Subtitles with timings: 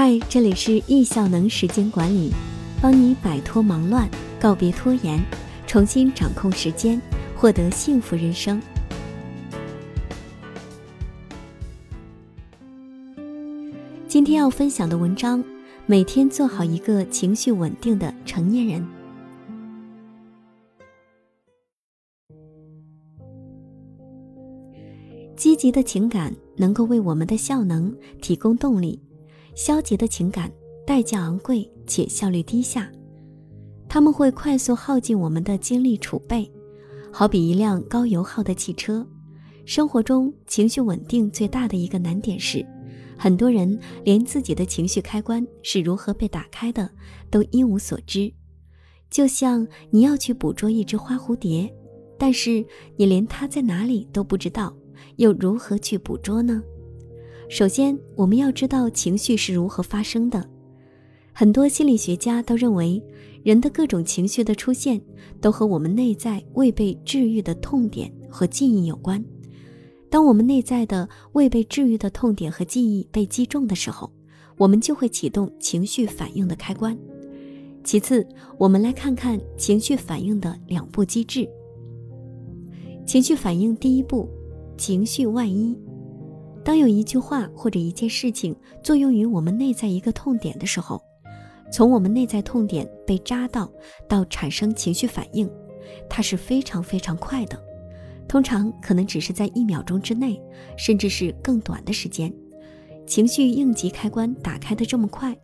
[0.00, 2.30] 嗨，这里是易效能时间管理，
[2.80, 5.20] 帮你摆脱忙乱，告别拖延，
[5.66, 7.02] 重新掌控时间，
[7.34, 8.62] 获得幸福人生。
[14.06, 15.42] 今天要分享的文章：
[15.84, 18.86] 每天做好一个情绪稳定的成年人。
[25.34, 27.92] 积极的情感能够为我们的效能
[28.22, 29.02] 提供动力。
[29.58, 30.48] 消极的情感
[30.86, 32.88] 代价昂贵且效率低下，
[33.88, 36.48] 他们会快速耗尽我们的精力储备，
[37.12, 39.04] 好比一辆高油耗的汽车。
[39.66, 42.64] 生活中情绪稳定最大的一个难点是，
[43.18, 46.88] 很多人连自己的情绪开关是如何被打开的
[47.28, 48.32] 都一无所知。
[49.10, 51.68] 就像你要去捕捉一只花蝴蝶，
[52.16, 52.64] 但是
[52.96, 54.72] 你连它在哪里都不知道，
[55.16, 56.62] 又如何去捕捉呢？
[57.48, 60.46] 首先，我们要知道情绪是如何发生的。
[61.32, 63.02] 很多心理学家都认为，
[63.42, 65.00] 人的各种情绪的出现
[65.40, 69.24] 都和我们内在未被治愈的痛点和记忆有关。
[70.10, 74.12] 当我们内在的未被治愈的痛点和记忆被击中的时候，
[74.58, 76.96] 我们就会启动情绪反应的开关。
[77.82, 78.26] 其次，
[78.58, 81.48] 我们来看看情绪反应的两步机制。
[83.06, 84.28] 情绪反应第一步，
[84.76, 85.74] 情绪外衣。
[86.64, 91.02] 当有一句话或者一件事情作用于我们内在一个痛点的时候，
[91.72, 93.70] 从我们内在痛点被扎到
[94.08, 95.48] 到产生情绪反应，
[96.08, 97.58] 它是非常非常快的，
[98.26, 100.40] 通常可能只是在一秒钟之内，
[100.76, 102.32] 甚至是更短的时间。
[103.06, 105.34] 情绪应急开关打开的这么快，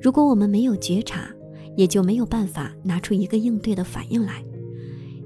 [0.00, 1.28] 如果我们没有觉察，
[1.76, 4.44] 也就没有办法拿出一个应对的反应来。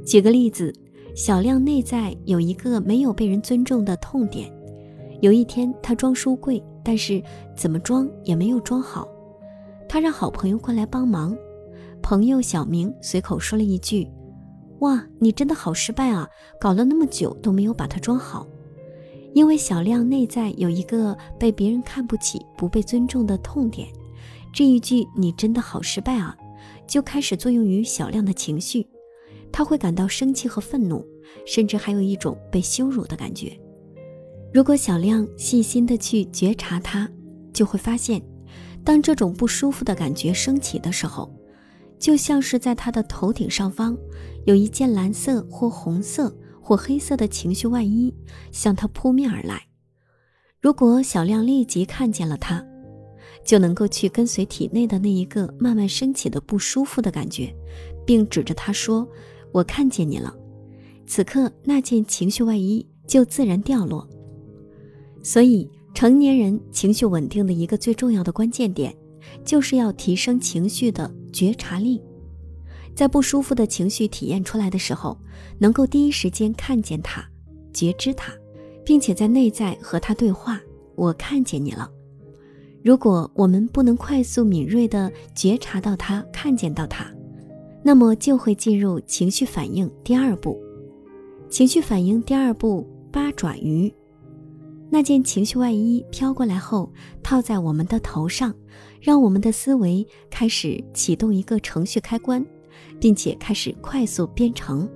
[0.06, 0.72] 举个例子，
[1.14, 4.53] 小亮内在有一个没有被人尊重的痛点。
[5.20, 7.22] 有一天，他装书柜，但是
[7.55, 9.09] 怎么装也没有装好。
[9.89, 11.36] 他让好朋友过来帮忙。
[12.03, 14.06] 朋友小明随口说了一句
[14.81, 16.28] ：“哇，你真的好失败啊！
[16.60, 18.47] 搞了那么久都没有把它装好。”
[19.34, 23.88] 因为小亮内在有一个被别人看不起、不被尊重的痛点，
[24.53, 26.37] 这一句“你真的好失败啊”，
[26.87, 28.87] 就开始作用于小亮的情绪。
[29.53, 31.05] 他会感到生气和愤怒，
[31.47, 33.59] 甚至还有一种被羞辱的感觉。
[34.56, 37.06] 如果小亮细心的去觉察它，
[37.53, 38.22] 就会发现，
[38.83, 41.31] 当这种不舒服的感觉升起的时候，
[41.99, 43.94] 就像是在他的头顶上方
[44.47, 48.11] 有一件蓝色或红色或黑色的情绪外衣
[48.50, 49.62] 向他扑面而来。
[50.62, 52.67] 如果小亮立即看见了它，
[53.44, 57.55] 就能够去跟随体内的那一个慢慢升起的不舒服的感觉，
[58.06, 59.06] 并指着他说
[59.53, 60.34] ：“我看见你了。”
[61.06, 64.09] 此刻，那件情绪外衣就自然掉落。
[65.26, 68.94] 所以，成年人情绪稳定的一个最重要的关键点，
[69.44, 72.00] 就是要提升情绪的觉察力，
[72.94, 75.19] 在不舒服的情绪体验出来的时候，
[75.59, 77.28] 能够第一时间看见它、
[77.72, 78.32] 觉知它，
[78.84, 80.60] 并且在内在和它对话。
[80.94, 81.91] 我看见你了。
[82.84, 87.04] 如果我们不能快速敏锐地觉察到它、看见到它，
[87.82, 90.56] 那么就会进入情绪反应第二步。
[91.50, 93.93] 情绪反应第二步，八爪鱼。
[94.88, 96.91] 那件情绪外衣飘过来后，
[97.22, 98.54] 套在我们的头上，
[99.00, 102.44] 让我们的思维开始启动一个程序开关，
[103.00, 104.88] 并且开始快速编程。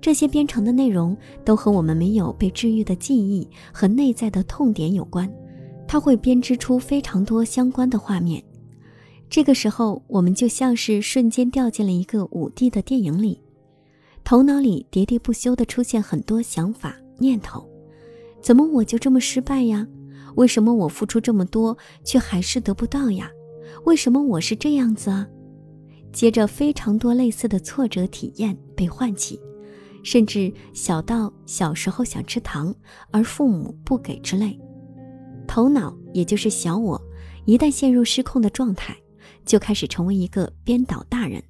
[0.00, 5.28] 这些编程的内容都和我们没有被治愈的记忆和内在的痛点有关，
[5.88, 8.42] 它会编织出非常多相关的画面。
[9.28, 13.42] 这个时候，我们就像是瞬间掉进了一个五 D 的电影里，
[14.22, 17.68] 头脑里喋喋不休地出现很多想法念头。
[18.48, 19.86] 怎么我就这么失败呀？
[20.36, 23.30] 为什么我付出这么多却还是得不到呀？
[23.84, 25.28] 为什么我是这样子啊？
[26.14, 29.38] 接着非常多类似的挫折体验被唤起，
[30.02, 32.74] 甚至小到小时候想吃糖
[33.10, 34.58] 而父母不给之类。
[35.46, 36.98] 头脑也就是小我，
[37.44, 38.96] 一旦陷入失控的状态，
[39.44, 41.44] 就开始成为一个编导大人，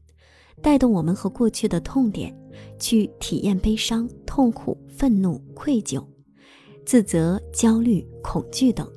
[0.61, 2.37] 带动我们和过去的痛点
[2.77, 6.05] 去体验悲伤、痛苦、愤怒、愧疚。
[6.89, 8.91] 自责、焦虑、恐惧等，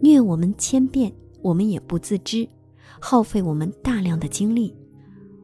[0.00, 2.48] 虐我们千遍，我们也不自知，
[2.98, 4.74] 耗费我们大量的精力，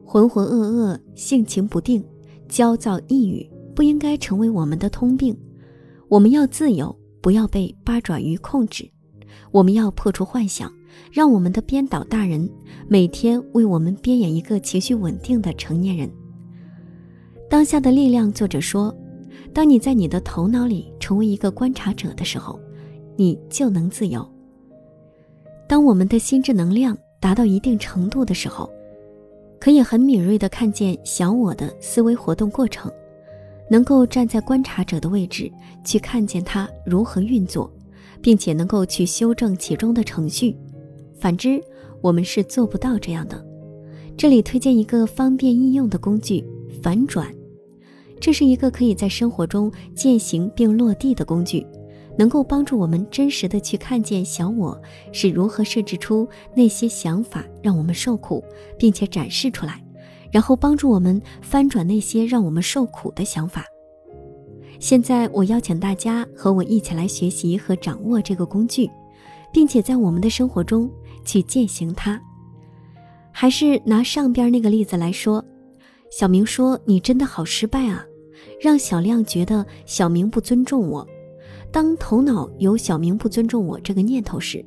[0.03, 2.03] 浑浑噩噩、性情不定、
[2.49, 5.37] 焦躁抑郁，不应该成为我们的通病。
[6.07, 8.89] 我们要自由，不要被八爪鱼控制。
[9.51, 10.73] 我们要破除幻想，
[11.11, 12.49] 让我们的编导大人
[12.87, 16.09] 每天为我们编演一个情绪稳定的成年人。
[17.47, 18.91] 当下的力量，作者说。
[19.53, 22.59] 当你在你的头脑里成为一个观察者的时候，
[23.15, 24.27] 你就能自由。
[25.67, 28.69] 当我们的心智能量达到一定程度的时候，
[29.59, 32.91] 可以很敏锐地看见小我的思维活动过程，
[33.69, 35.51] 能够站在观察者的位置
[35.83, 37.71] 去看见它如何运作，
[38.21, 40.55] 并且能够去修正其中的程序。
[41.17, 41.59] 反之，
[42.01, 43.43] 我们是做不到这样的。
[44.17, 46.45] 这里推荐一个方便易用的工具——
[46.83, 47.27] 反转。
[48.25, 51.63] 这是一个可以在生活中践行并落地的工具。
[52.17, 54.81] 能够帮助我们真实的去看见小我
[55.11, 58.43] 是如何设置出那些想法让我们受苦，
[58.79, 59.79] 并且展示出来，
[60.31, 63.63] 然后帮助我们翻转那些让我们受苦的想法。
[64.79, 68.89] 现在我邀请大家和我一起来学习和掌握这个工具，
[69.53, 70.89] 并且在我们的生活中
[71.23, 72.19] 去践行它。
[73.31, 75.45] 还是拿上边那个例子来说，
[76.09, 78.03] 小明说：“你真的好失败啊！”
[78.59, 81.07] 让小亮觉得小明不尊重我。
[81.71, 84.65] 当头脑有小明不尊重我这个念头时，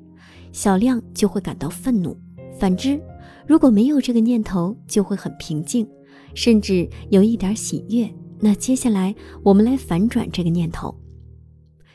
[0.52, 2.16] 小亮就会感到愤怒。
[2.58, 3.00] 反之，
[3.46, 5.88] 如果没有这个念头，就会很平静，
[6.34, 8.08] 甚至有一点喜悦。
[8.40, 10.94] 那接下来我们来反转这个念头：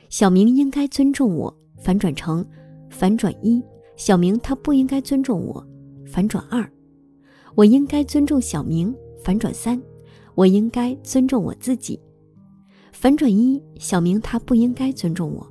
[0.09, 2.45] 小明应该尊重我，反转成
[2.89, 3.61] 反转一；
[3.97, 5.65] 小明他不应该尊重我，
[6.05, 6.63] 反转二；
[7.55, 9.77] 我应该尊重小明，反转三；
[10.35, 11.99] 我应该尊重我自己。
[12.91, 15.47] 反转一，小明他不应该尊重我。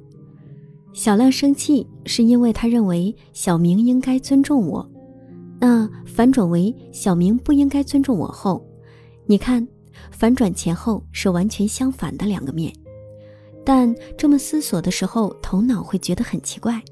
[0.93, 4.89] 小亮生气是因为他认为小明应该尊重我。
[5.59, 8.67] 那反转为小明不应该尊重我后，
[9.27, 9.67] 你看，
[10.11, 12.73] 反转前后是完全相反的两个面。
[13.65, 16.83] 但这么思索的时候，头脑会觉得很奇怪：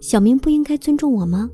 [0.00, 1.50] 小明不应该尊重我吗？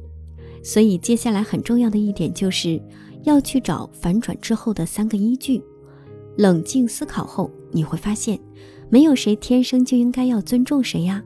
[0.63, 2.81] 所以接下来很重要的一点就是
[3.23, 5.63] 要去找反转之后的三个依据。
[6.37, 8.39] 冷静思考后，你会发现，
[8.89, 11.23] 没有谁天生就应该要尊重谁呀。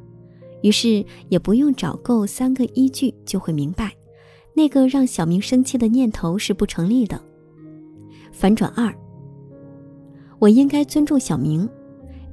[0.62, 3.92] 于是也不用找够三个依据，就会明白，
[4.54, 7.20] 那个让小明生气的念头是不成立的。
[8.32, 8.92] 反转二，
[10.38, 11.68] 我应该尊重小明，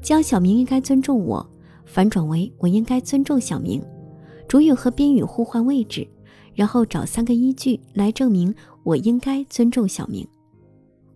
[0.01, 1.45] 将小明应该尊重我，
[1.85, 3.83] 反转为我应该尊重小明。
[4.47, 6.07] 主语和宾语互换位置，
[6.55, 8.53] 然后找三个依据来证明
[8.83, 10.27] 我应该尊重小明，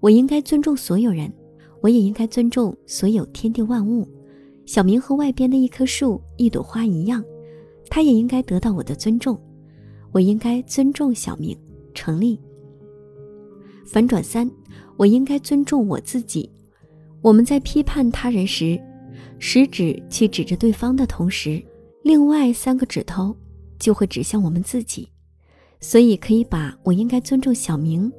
[0.02, 1.34] 我应该尊重所有人。
[1.82, 4.08] 我也应该尊重所有天地万物。
[4.66, 7.24] 小明和外边的一棵树、一朵花一样，
[7.90, 9.40] 他也应该得到我的尊重。
[10.12, 11.56] 我应该尊重小明，
[11.94, 12.40] 成立。
[13.86, 14.50] 反转三，
[14.98, 16.50] 我应该尊重我自己。
[17.22, 18.80] 我们在批判他人时，
[19.38, 21.64] 食指去指着对方的同时，
[22.02, 23.36] 另外三个指头
[23.78, 25.08] 就会指向我们自己。
[25.80, 28.12] 所以可以把我应该尊重小明，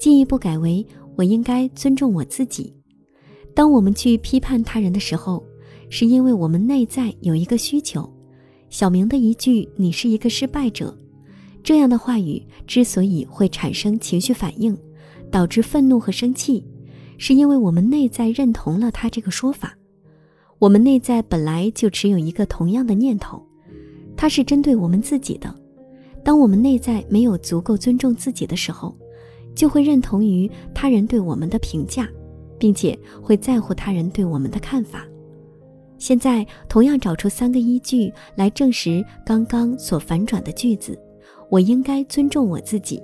[0.00, 0.84] 进一步改为
[1.16, 2.74] 我应该尊重我自己。
[3.54, 5.44] 当我们去批判他人的时候，
[5.90, 8.10] 是因为我们内在有一个需求。
[8.70, 10.96] 小明的一句“你是一个失败者”
[11.62, 14.76] 这样的话语之所以会产生情绪反应，
[15.30, 16.64] 导致愤怒和生气，
[17.18, 19.76] 是因为我们内在认同了他这个说法。
[20.58, 23.44] 我们内在本来就持有一个同样的念头，
[24.16, 25.54] 它是针对我们自己的。
[26.24, 28.96] 当我们内在没有足够尊重自己的时候，
[29.54, 32.08] 就会认同于他人对我们的评价。
[32.62, 35.04] 并且会在乎他人对我们的看法。
[35.98, 40.96] 现在同样找出三个依据来证实刚刚所反转的句子：
[41.50, 43.02] 我应该尊重我自己，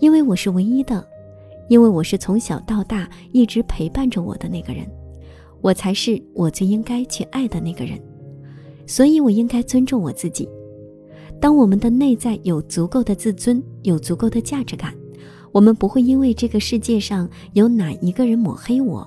[0.00, 1.06] 因为我是唯一的，
[1.68, 4.84] 因为我是从小到大一直陪伴着我的那个人，
[5.60, 7.96] 我才是我最应该去爱的那个人，
[8.84, 10.48] 所以我应该尊重我自己。
[11.40, 14.92] 当我们的内在有足够的自尊，有足够的价值感。
[15.52, 19.06] 我们不会因为这个世界上有哪一个人抹黑我，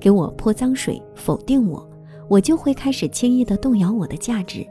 [0.00, 1.86] 给我泼脏水，否定我，
[2.28, 4.66] 我就会开始轻易的动摇我的价值。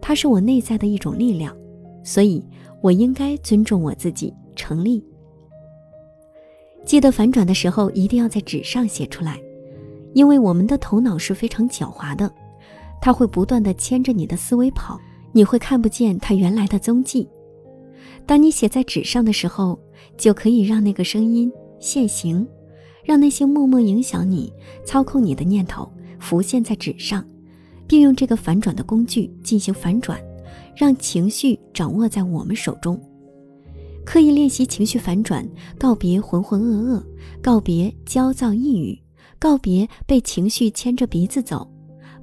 [0.00, 1.54] 它是我内在的一种力量，
[2.02, 2.44] 所以
[2.80, 4.32] 我应该尊重我自己。
[4.60, 5.00] 成立。
[6.84, 9.40] 记得反转的时候一定要在纸上写出来，
[10.14, 12.28] 因为我们的头脑是非常狡猾的，
[13.00, 14.98] 它会不断的牵着你的思维跑，
[15.30, 17.28] 你会看不见它原来的踪迹。
[18.26, 19.78] 当你写在纸上的时候，
[20.16, 21.50] 就可以让那个声音
[21.80, 22.46] 现形，
[23.04, 24.52] 让那些默默影响你、
[24.84, 27.24] 操控你的念头浮现在纸上，
[27.86, 30.20] 并用这个反转的工具进行反转，
[30.76, 33.00] 让情绪掌握在我们手中。
[34.04, 35.46] 刻意练习情绪反转，
[35.78, 37.02] 告别浑浑噩噩，
[37.42, 38.98] 告别焦躁抑郁，
[39.38, 41.70] 告别被情绪牵着鼻子走，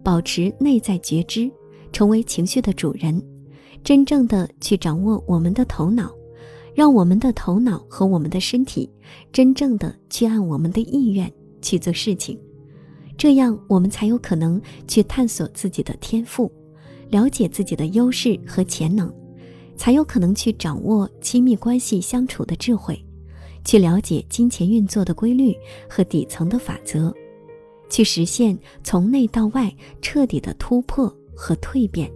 [0.04, 1.50] 保持内在觉知，
[1.92, 3.22] 成为情绪的主人。
[3.84, 6.12] 真正的去掌握我们的头脑，
[6.74, 8.90] 让我们的头脑和我们的身体
[9.32, 12.40] 真正的去按我们的意愿去做事情，
[13.18, 16.52] 这样我们才有可能去探索自己的天赋，
[17.10, 19.14] 了解自己的优势和潜能，
[19.78, 23.00] 才有可能去掌握亲密关系相处的智慧，
[23.64, 25.56] 去了解金钱运作的规律
[25.90, 27.14] 和底层的法则，
[27.90, 32.12] 去实现从内到外彻底的突破和蜕变。